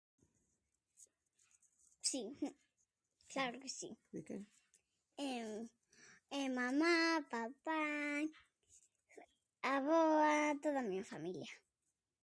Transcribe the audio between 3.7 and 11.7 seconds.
si. Mamá, papá, avoa, toda a miña familia.